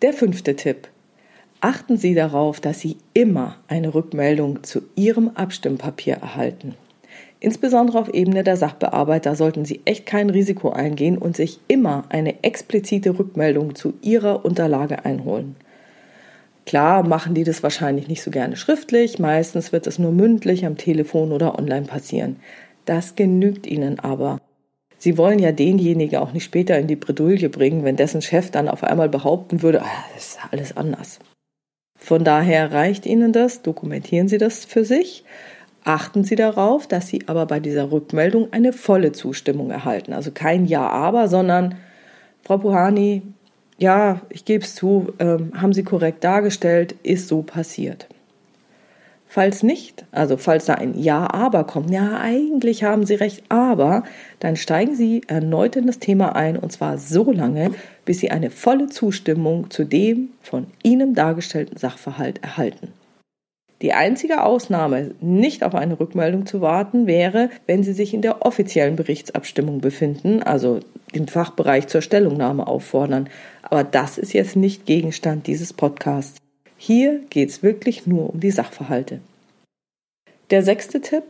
Der 0.00 0.14
fünfte 0.14 0.56
Tipp. 0.56 0.88
Achten 1.60 1.98
Sie 1.98 2.14
darauf, 2.14 2.60
dass 2.60 2.80
Sie 2.80 2.96
immer 3.12 3.58
eine 3.68 3.92
Rückmeldung 3.92 4.62
zu 4.62 4.84
Ihrem 4.96 5.32
Abstimmpapier 5.34 6.14
erhalten. 6.14 6.76
Insbesondere 7.42 7.98
auf 7.98 8.12
Ebene 8.12 8.44
der 8.44 8.58
Sachbearbeiter 8.58 9.34
sollten 9.34 9.64
Sie 9.64 9.80
echt 9.86 10.04
kein 10.04 10.28
Risiko 10.28 10.70
eingehen 10.70 11.16
und 11.16 11.36
sich 11.36 11.58
immer 11.68 12.04
eine 12.10 12.44
explizite 12.44 13.18
Rückmeldung 13.18 13.74
zu 13.74 13.94
Ihrer 14.02 14.44
Unterlage 14.44 15.06
einholen. 15.06 15.56
Klar 16.66 17.02
machen 17.02 17.34
die 17.34 17.44
das 17.44 17.62
wahrscheinlich 17.62 18.08
nicht 18.08 18.22
so 18.22 18.30
gerne 18.30 18.56
schriftlich, 18.56 19.18
meistens 19.18 19.72
wird 19.72 19.86
es 19.86 19.98
nur 19.98 20.12
mündlich 20.12 20.66
am 20.66 20.76
Telefon 20.76 21.32
oder 21.32 21.58
online 21.58 21.86
passieren. 21.86 22.36
Das 22.84 23.16
genügt 23.16 23.66
ihnen 23.66 23.98
aber. 23.98 24.38
Sie 24.98 25.16
wollen 25.16 25.38
ja 25.38 25.50
denjenigen 25.50 26.18
auch 26.18 26.34
nicht 26.34 26.44
später 26.44 26.78
in 26.78 26.86
die 26.86 26.96
Bredouille 26.96 27.48
bringen, 27.48 27.84
wenn 27.84 27.96
dessen 27.96 28.20
Chef 28.20 28.50
dann 28.50 28.68
auf 28.68 28.84
einmal 28.84 29.08
behaupten 29.08 29.62
würde, 29.62 29.80
ah, 29.82 30.04
das 30.14 30.28
ist 30.28 30.38
alles 30.50 30.76
anders. 30.76 31.18
Von 31.98 32.22
daher 32.22 32.72
reicht 32.72 33.06
Ihnen 33.06 33.32
das, 33.32 33.62
dokumentieren 33.62 34.28
Sie 34.28 34.38
das 34.38 34.64
für 34.64 34.84
sich 34.84 35.24
Achten 35.84 36.24
Sie 36.24 36.36
darauf, 36.36 36.86
dass 36.86 37.08
Sie 37.08 37.26
aber 37.26 37.46
bei 37.46 37.60
dieser 37.60 37.90
Rückmeldung 37.90 38.52
eine 38.52 38.72
volle 38.72 39.12
Zustimmung 39.12 39.70
erhalten. 39.70 40.12
Also 40.12 40.30
kein 40.30 40.66
Ja, 40.66 40.88
aber, 40.88 41.28
sondern 41.28 41.76
Frau 42.42 42.58
Puhani, 42.58 43.22
ja, 43.78 44.20
ich 44.28 44.44
gebe 44.44 44.62
es 44.62 44.74
zu, 44.74 45.14
ähm, 45.18 45.52
haben 45.60 45.72
Sie 45.72 45.82
korrekt 45.82 46.22
dargestellt, 46.22 46.94
ist 47.02 47.28
so 47.28 47.42
passiert. 47.42 48.08
Falls 49.32 49.62
nicht, 49.62 50.04
also 50.10 50.36
falls 50.36 50.64
da 50.64 50.74
ein 50.74 50.98
Ja, 50.98 51.32
aber 51.32 51.62
kommt, 51.62 51.90
ja, 51.90 52.18
eigentlich 52.20 52.82
haben 52.82 53.06
Sie 53.06 53.14
recht, 53.14 53.44
aber, 53.48 54.02
dann 54.40 54.56
steigen 54.56 54.96
Sie 54.96 55.22
erneut 55.28 55.76
in 55.76 55.86
das 55.86 56.00
Thema 56.00 56.34
ein 56.34 56.56
und 56.56 56.72
zwar 56.72 56.98
so 56.98 57.30
lange, 57.30 57.70
bis 58.04 58.18
Sie 58.18 58.32
eine 58.32 58.50
volle 58.50 58.88
Zustimmung 58.88 59.70
zu 59.70 59.84
dem 59.84 60.30
von 60.42 60.66
Ihnen 60.82 61.14
dargestellten 61.14 61.78
Sachverhalt 61.78 62.42
erhalten. 62.42 62.92
Die 63.82 63.94
einzige 63.94 64.42
Ausnahme, 64.42 65.14
nicht 65.20 65.64
auf 65.64 65.74
eine 65.74 65.98
Rückmeldung 65.98 66.44
zu 66.44 66.60
warten, 66.60 67.06
wäre, 67.06 67.48
wenn 67.66 67.82
Sie 67.82 67.94
sich 67.94 68.12
in 68.12 68.20
der 68.20 68.44
offiziellen 68.44 68.96
Berichtsabstimmung 68.96 69.80
befinden, 69.80 70.42
also 70.42 70.80
den 71.14 71.28
Fachbereich 71.28 71.86
zur 71.86 72.02
Stellungnahme 72.02 72.66
auffordern. 72.66 73.30
Aber 73.62 73.82
das 73.82 74.18
ist 74.18 74.34
jetzt 74.34 74.54
nicht 74.54 74.84
Gegenstand 74.84 75.46
dieses 75.46 75.72
Podcasts. 75.72 76.38
Hier 76.76 77.20
geht 77.30 77.48
es 77.48 77.62
wirklich 77.62 78.06
nur 78.06 78.30
um 78.30 78.40
die 78.40 78.50
Sachverhalte. 78.50 79.20
Der 80.50 80.62
sechste 80.62 81.00
Tipp. 81.00 81.24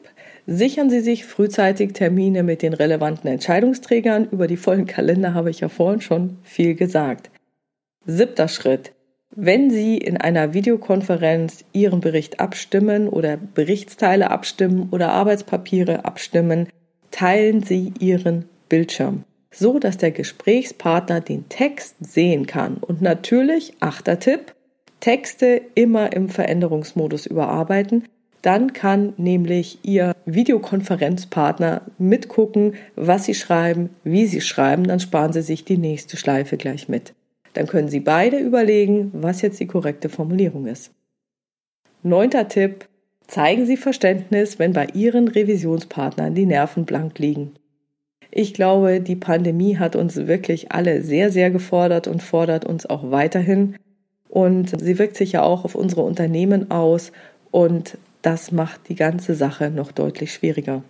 Sichern 0.47 0.91
Sie 0.91 1.01
sich 1.01 1.27
frühzeitig 1.27 1.93
Termine 1.93 2.43
mit 2.43 2.63
den 2.63 2.73
relevanten 2.73 3.31
Entscheidungsträgern. 3.31 4.29
Über 4.33 4.49
die 4.49 4.57
vollen 4.57 4.87
Kalender 4.87 5.35
habe 5.35 5.51
ich 5.51 5.61
ja 5.61 5.69
vorhin 5.69 6.01
schon 6.01 6.39
viel 6.43 6.75
gesagt. 6.75 7.31
Siebter 8.07 8.49
Schritt. 8.49 8.93
Wenn 9.37 9.71
Sie 9.71 9.97
in 9.97 10.17
einer 10.17 10.55
Videokonferenz 10.55 11.65
Ihren 11.73 12.01
Bericht 12.01 12.41
abstimmen 12.41 13.09
oder 13.09 13.37
Berichtsteile 13.37 14.29
abstimmen 14.29 14.89
oder 14.91 15.13
Arbeitspapiere 15.13 16.05
abstimmen, 16.05 16.69
teilen 17.13 17.63
Sie 17.63 17.93
Ihren 18.01 18.47
Bildschirm, 18.69 19.23
so 19.53 19.79
dass 19.79 19.99
der 19.99 20.11
Gesprächspartner 20.11 21.21
den 21.21 21.49
Text 21.49 21.95
sehen 22.01 22.47
kann. 22.47 22.79
Und 22.79 23.03
natürlich, 23.03 23.75
achter 23.79 24.19
Tipp, 24.19 24.53
Texte 24.99 25.63
immer 25.77 26.13
im 26.13 26.29
Veränderungsmodus 26.29 27.27
überarbeiten. 27.27 28.05
Dann 28.43 28.73
kann 28.73 29.13
nämlich 29.17 29.79
Ihr 29.83 30.13
Videokonferenzpartner 30.25 31.83
mitgucken, 31.99 32.75
was 32.97 33.27
Sie 33.27 33.35
schreiben, 33.35 33.91
wie 34.03 34.27
Sie 34.27 34.41
schreiben. 34.41 34.85
Dann 34.85 34.99
sparen 34.99 35.33
Sie 35.33 35.43
sich 35.43 35.65
die 35.65 35.79
nächste 35.79 36.17
Schleife 36.17 36.57
gleich 36.57 36.89
mit. 36.89 37.13
Dann 37.55 37.67
können 37.67 37.89
Sie 37.89 38.01
beide 38.01 38.39
überlegen, 38.39 39.11
was 39.13 39.43
jetzt 39.43 39.61
die 39.61 39.67
korrekte 39.67 40.09
Formulierung 40.09 40.67
ist. 40.67 40.93
Neunter 42.03 42.49
Tipp. 42.49 42.87
Zeigen 43.27 43.65
Sie 43.65 43.77
Verständnis, 43.77 44.59
wenn 44.59 44.73
bei 44.73 44.87
Ihren 44.93 45.29
Revisionspartnern 45.29 46.35
die 46.35 46.47
Nerven 46.47 46.85
blank 46.85 47.19
liegen. 47.21 47.53
Ich 48.33 48.55
glaube, 48.55 49.01
die 49.01 49.17
Pandemie 49.17 49.79
hat 49.79 49.97
uns 49.97 50.17
wirklich 50.17 50.73
alle 50.73 51.03
sehr, 51.03 51.31
sehr 51.31 51.51
gefordert 51.51 52.07
und 52.09 52.23
fordert 52.23 52.65
uns 52.65 52.87
auch 52.87 53.11
weiterhin. 53.11 53.77
Und 54.29 54.81
sie 54.81 54.99
wirkt 54.99 55.17
sich 55.17 55.33
ja 55.33 55.43
auch 55.43 55.65
auf 55.65 55.75
unsere 55.75 56.03
Unternehmen 56.03 56.71
aus 56.71 57.11
und 57.51 57.99
das 58.23 58.53
macht 58.53 58.89
die 58.89 58.95
ganze 58.95 59.35
Sache 59.35 59.71
noch 59.71 59.91
deutlich 59.91 60.33
schwieriger. 60.33 60.83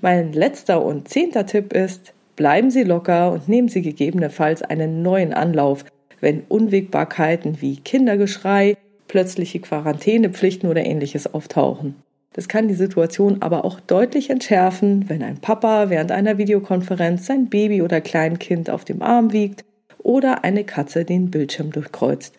Mein 0.00 0.32
letzter 0.32 0.84
und 0.84 1.08
zehnter 1.08 1.46
Tipp 1.46 1.72
ist, 1.72 2.12
Bleiben 2.38 2.70
Sie 2.70 2.84
locker 2.84 3.32
und 3.32 3.48
nehmen 3.48 3.66
Sie 3.66 3.82
gegebenenfalls 3.82 4.62
einen 4.62 5.02
neuen 5.02 5.32
Anlauf, 5.34 5.84
wenn 6.20 6.44
Unwägbarkeiten 6.48 7.60
wie 7.60 7.78
Kindergeschrei, 7.78 8.76
plötzliche 9.08 9.58
Quarantänepflichten 9.58 10.70
oder 10.70 10.86
ähnliches 10.86 11.34
auftauchen. 11.34 11.96
Das 12.34 12.46
kann 12.46 12.68
die 12.68 12.74
Situation 12.74 13.38
aber 13.42 13.64
auch 13.64 13.80
deutlich 13.80 14.30
entschärfen, 14.30 15.08
wenn 15.08 15.24
ein 15.24 15.38
Papa 15.38 15.90
während 15.90 16.12
einer 16.12 16.38
Videokonferenz 16.38 17.26
sein 17.26 17.48
Baby 17.48 17.82
oder 17.82 18.00
Kleinkind 18.00 18.70
auf 18.70 18.84
dem 18.84 19.02
Arm 19.02 19.32
wiegt 19.32 19.64
oder 19.98 20.44
eine 20.44 20.62
Katze 20.62 21.04
den 21.04 21.32
Bildschirm 21.32 21.72
durchkreuzt. 21.72 22.38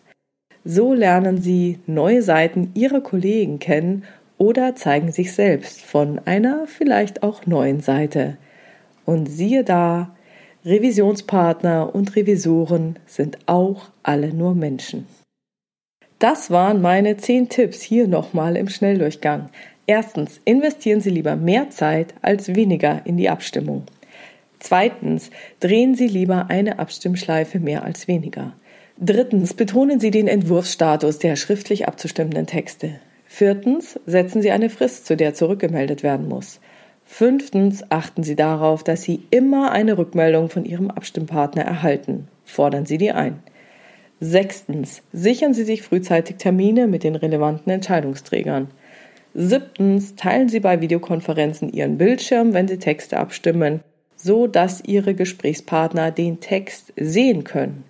So 0.64 0.94
lernen 0.94 1.42
sie 1.42 1.78
neue 1.86 2.22
Seiten 2.22 2.70
ihrer 2.72 3.02
Kollegen 3.02 3.58
kennen 3.58 4.04
oder 4.38 4.74
zeigen 4.76 5.12
sich 5.12 5.34
selbst 5.34 5.82
von 5.82 6.18
einer 6.24 6.66
vielleicht 6.66 7.22
auch 7.22 7.44
neuen 7.44 7.80
Seite. 7.80 8.38
Und 9.10 9.26
siehe 9.26 9.64
da, 9.64 10.14
Revisionspartner 10.64 11.92
und 11.96 12.14
Revisoren 12.14 12.96
sind 13.06 13.38
auch 13.46 13.90
alle 14.04 14.32
nur 14.32 14.54
Menschen. 14.54 15.04
Das 16.20 16.52
waren 16.52 16.80
meine 16.80 17.16
zehn 17.16 17.48
Tipps 17.48 17.82
hier 17.82 18.06
nochmal 18.06 18.54
im 18.54 18.68
Schnelldurchgang. 18.68 19.48
Erstens, 19.88 20.40
investieren 20.44 21.00
Sie 21.00 21.10
lieber 21.10 21.34
mehr 21.34 21.70
Zeit 21.70 22.14
als 22.22 22.54
weniger 22.54 23.04
in 23.04 23.16
die 23.16 23.28
Abstimmung. 23.28 23.82
Zweitens, 24.60 25.32
drehen 25.58 25.96
Sie 25.96 26.06
lieber 26.06 26.48
eine 26.48 26.78
Abstimmschleife 26.78 27.58
mehr 27.58 27.82
als 27.82 28.06
weniger. 28.06 28.52
Drittens, 28.96 29.54
betonen 29.54 29.98
Sie 29.98 30.12
den 30.12 30.28
Entwurfsstatus 30.28 31.18
der 31.18 31.34
schriftlich 31.34 31.88
abzustimmenden 31.88 32.46
Texte. 32.46 33.00
Viertens, 33.26 33.98
setzen 34.06 34.40
Sie 34.40 34.52
eine 34.52 34.70
Frist, 34.70 35.04
zu 35.06 35.16
der 35.16 35.34
zurückgemeldet 35.34 36.04
werden 36.04 36.28
muss. 36.28 36.60
Fünftens, 37.12 37.84
achten 37.90 38.22
Sie 38.22 38.36
darauf, 38.36 38.84
dass 38.84 39.02
Sie 39.02 39.24
immer 39.30 39.72
eine 39.72 39.98
Rückmeldung 39.98 40.48
von 40.48 40.64
Ihrem 40.64 40.92
Abstimmpartner 40.92 41.62
erhalten. 41.62 42.28
Fordern 42.44 42.86
Sie 42.86 42.98
die 42.98 43.10
ein. 43.10 43.40
Sechstens, 44.20 45.02
sichern 45.12 45.52
Sie 45.52 45.64
sich 45.64 45.82
frühzeitig 45.82 46.36
Termine 46.36 46.86
mit 46.86 47.02
den 47.02 47.16
relevanten 47.16 47.70
Entscheidungsträgern. 47.72 48.68
Siebtens, 49.34 50.14
teilen 50.14 50.48
Sie 50.48 50.60
bei 50.60 50.80
Videokonferenzen 50.80 51.72
Ihren 51.72 51.98
Bildschirm, 51.98 52.54
wenn 52.54 52.68
Sie 52.68 52.78
Texte 52.78 53.18
abstimmen, 53.18 53.80
so 54.14 54.46
dass 54.46 54.82
Ihre 54.82 55.14
Gesprächspartner 55.14 56.12
den 56.12 56.38
Text 56.38 56.92
sehen 56.96 57.42
können. 57.42 57.84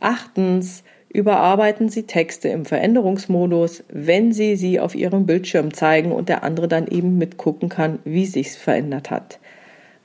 Achtens, 0.00 0.82
überarbeiten 1.14 1.88
Sie 1.88 2.02
Texte 2.02 2.48
im 2.48 2.66
Veränderungsmodus, 2.66 3.84
wenn 3.88 4.32
Sie 4.32 4.56
sie 4.56 4.80
auf 4.80 4.94
Ihrem 4.94 5.24
Bildschirm 5.24 5.72
zeigen 5.72 6.12
und 6.12 6.28
der 6.28 6.42
andere 6.42 6.68
dann 6.68 6.88
eben 6.88 7.16
mitgucken 7.16 7.70
kann, 7.70 8.00
wie 8.04 8.26
sich's 8.26 8.56
verändert 8.56 9.10
hat. 9.10 9.38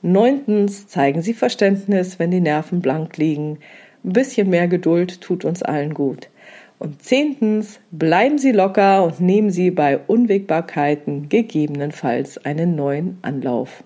Neuntens, 0.02 0.86
zeigen 0.86 1.20
Sie 1.20 1.34
Verständnis, 1.34 2.18
wenn 2.18 2.30
die 2.30 2.40
Nerven 2.40 2.80
blank 2.80 3.18
liegen. 3.18 3.58
Ein 4.04 4.12
bisschen 4.14 4.48
mehr 4.48 4.68
Geduld 4.68 5.20
tut 5.20 5.44
uns 5.44 5.62
allen 5.62 5.92
gut. 5.92 6.30
Und 6.78 7.02
zehntens, 7.02 7.80
bleiben 7.90 8.38
Sie 8.38 8.52
locker 8.52 9.04
und 9.04 9.20
nehmen 9.20 9.50
Sie 9.50 9.70
bei 9.70 9.98
Unwägbarkeiten 9.98 11.28
gegebenenfalls 11.28 12.38
einen 12.38 12.76
neuen 12.76 13.18
Anlauf. 13.20 13.84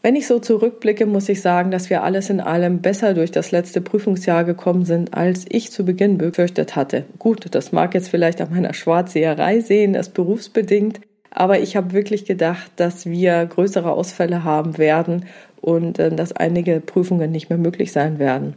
Wenn 0.00 0.14
ich 0.14 0.28
so 0.28 0.38
zurückblicke, 0.38 1.06
muss 1.06 1.28
ich 1.28 1.40
sagen, 1.40 1.72
dass 1.72 1.90
wir 1.90 2.04
alles 2.04 2.30
in 2.30 2.40
allem 2.40 2.80
besser 2.80 3.14
durch 3.14 3.32
das 3.32 3.50
letzte 3.50 3.80
Prüfungsjahr 3.80 4.44
gekommen 4.44 4.84
sind, 4.84 5.12
als 5.14 5.44
ich 5.48 5.72
zu 5.72 5.84
Beginn 5.84 6.18
befürchtet 6.18 6.76
hatte. 6.76 7.04
Gut, 7.18 7.46
das 7.50 7.72
mag 7.72 7.94
jetzt 7.94 8.08
vielleicht 8.08 8.40
an 8.40 8.50
meiner 8.50 8.74
Schwarzseherei 8.74 9.58
sehen, 9.60 9.94
das 9.94 10.10
berufsbedingt, 10.10 11.00
aber 11.30 11.58
ich 11.58 11.76
habe 11.76 11.92
wirklich 11.92 12.24
gedacht, 12.24 12.70
dass 12.76 13.06
wir 13.06 13.44
größere 13.44 13.90
Ausfälle 13.90 14.44
haben 14.44 14.78
werden 14.78 15.26
und 15.60 15.98
äh, 15.98 16.14
dass 16.14 16.32
einige 16.32 16.80
Prüfungen 16.80 17.32
nicht 17.32 17.50
mehr 17.50 17.58
möglich 17.58 17.90
sein 17.90 18.20
werden. 18.20 18.54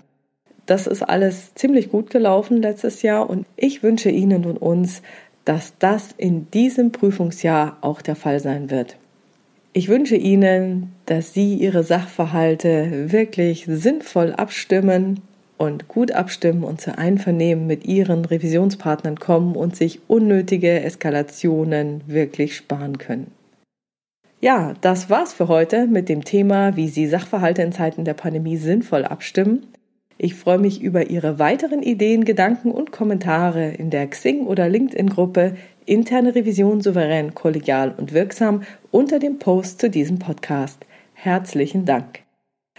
Das 0.68 0.86
ist 0.86 1.02
alles 1.02 1.56
ziemlich 1.56 1.90
gut 1.90 2.12
gelaufen 2.12 2.62
letztes 2.62 3.02
Jahr 3.02 3.28
und 3.30 3.48
ich 3.56 3.82
wünsche 3.82 4.12
Ihnen 4.12 4.46
und 4.46 4.58
uns, 4.58 5.02
dass 5.44 5.74
das 5.80 6.14
in 6.18 6.52
diesem 6.52 6.92
Prüfungsjahr 6.92 7.78
auch 7.82 8.02
der 8.04 8.16
Fall 8.16 8.40
sein 8.40 8.70
wird. 8.70 8.96
Ich 9.74 9.88
wünsche 9.88 10.18
Ihnen, 10.18 10.92
dass 11.06 11.34
Sie 11.34 11.56
Ihre 11.56 11.84
Sachverhalte 11.84 13.12
wirklich 13.12 13.66
sinnvoll 13.70 14.34
abstimmen 14.34 15.22
und 15.58 15.88
gut 15.88 16.12
abstimmen 16.12 16.66
und 16.66 16.82
zu 16.82 16.98
Einvernehmen 16.98 17.68
mit 17.68 17.86
Ihren 17.86 18.26
Revisionspartnern 18.26 19.18
kommen 19.18 19.56
und 19.56 19.78
sich 19.78 20.02
unnötige 20.10 20.82
Eskalationen 20.82 22.02
wirklich 22.08 22.58
sparen 22.58 22.98
können. 22.98 23.32
Ja, 24.42 24.74
das 24.82 25.10
war's 25.10 25.32
für 25.32 25.48
heute 25.48 25.88
mit 25.88 26.10
dem 26.10 26.26
Thema, 26.26 26.76
wie 26.76 26.90
Sie 26.90 27.08
Sachverhalte 27.08 27.62
in 27.62 27.72
Zeiten 27.72 28.04
der 28.04 28.16
Pandemie 28.16 28.58
sinnvoll 28.58 29.06
abstimmen. 29.06 29.68
Ich 30.18 30.36
freue 30.36 30.58
mich 30.58 30.82
über 30.82 31.10
Ihre 31.10 31.40
weiteren 31.40 31.82
Ideen, 31.82 32.26
Gedanken 32.26 32.72
und 32.72 32.92
Kommentare 32.92 33.70
in 33.70 33.90
der 33.90 34.08
Xing- 34.08 34.46
oder 34.48 34.68
LinkedIn-Gruppe 34.68 35.56
Interne 35.92 36.34
Revision 36.36 36.80
souverän, 36.80 37.36
kollegial 37.36 37.94
und 37.98 38.14
wirksam 38.14 38.64
unter 38.92 39.20
dem 39.20 39.40
Post 39.40 39.82
zu 39.82 39.90
diesem 39.90 40.20
Podcast. 40.20 40.86
Herzlichen 41.16 41.84
Dank. 41.84 42.22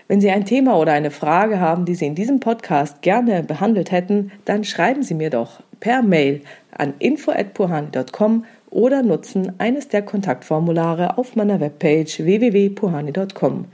Wenn 0.09 0.23
Sie 0.23 0.31
ein 0.31 0.47
Thema 0.47 0.79
oder 0.79 0.93
eine 0.93 1.11
Frage 1.11 1.61
haben, 1.61 1.85
die 1.85 1.95
Sie 1.95 2.07
in 2.07 2.15
diesem 2.15 2.41
Podcast 2.41 3.03
gerne 3.03 3.43
behandelt 3.43 3.91
hätten, 3.91 4.33
dann 4.47 4.65
schreiben 4.65 5.03
Sie 5.03 5.13
mir 5.13 5.29
doch 5.29 5.63
per 5.79 6.01
Mail 6.01 6.41
an 6.71 6.95
info@puhani.com 7.01 8.47
oder 8.71 9.03
nutzen 9.03 9.61
eines 9.61 9.89
der 9.89 10.01
Kontaktformulare 10.01 11.19
auf 11.19 11.37
meiner 11.37 11.61
Webpage 11.61 12.21
www.puhani.com. 12.21 13.67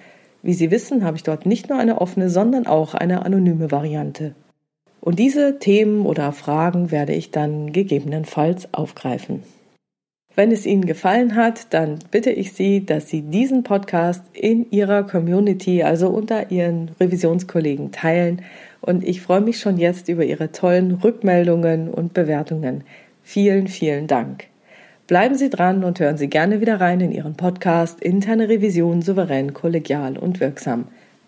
Wie 0.42 0.54
Sie 0.54 0.72
wissen, 0.72 1.04
habe 1.04 1.16
ich 1.16 1.22
dort 1.22 1.46
nicht 1.46 1.68
nur 1.68 1.78
eine 1.78 2.00
offene, 2.00 2.28
sondern 2.28 2.66
auch 2.66 2.94
eine 2.94 3.24
anonyme 3.24 3.70
Variante. 3.70 4.34
Und 5.00 5.18
diese 5.18 5.58
Themen 5.58 6.06
oder 6.06 6.32
Fragen 6.32 6.90
werde 6.90 7.14
ich 7.14 7.30
dann 7.30 7.72
gegebenenfalls 7.72 8.72
aufgreifen. 8.74 9.42
Wenn 10.34 10.52
es 10.52 10.66
Ihnen 10.66 10.86
gefallen 10.86 11.34
hat, 11.34 11.74
dann 11.74 11.98
bitte 12.12 12.30
ich 12.30 12.52
Sie, 12.52 12.86
dass 12.86 13.08
Sie 13.08 13.22
diesen 13.22 13.64
Podcast 13.64 14.22
in 14.32 14.70
Ihrer 14.70 15.02
Community, 15.02 15.82
also 15.82 16.10
unter 16.10 16.52
Ihren 16.52 16.92
Revisionskollegen 17.00 17.90
teilen. 17.90 18.42
Und 18.80 19.02
ich 19.02 19.20
freue 19.20 19.40
mich 19.40 19.58
schon 19.58 19.78
jetzt 19.78 20.08
über 20.08 20.24
Ihre 20.24 20.52
tollen 20.52 20.92
Rückmeldungen 20.92 21.88
und 21.88 22.14
Bewertungen. 22.14 22.84
Vielen, 23.24 23.66
vielen 23.66 24.06
Dank. 24.06 24.44
Bleiben 25.08 25.34
Sie 25.34 25.50
dran 25.50 25.82
und 25.82 25.98
hören 25.98 26.18
Sie 26.18 26.28
gerne 26.28 26.60
wieder 26.60 26.80
rein 26.80 27.00
in 27.00 27.10
Ihren 27.10 27.34
Podcast 27.34 28.00
Interne 28.00 28.48
Revision 28.48 29.02
souverän, 29.02 29.54
kollegial 29.54 30.16
und 30.16 30.38
wirksam. 30.38 30.86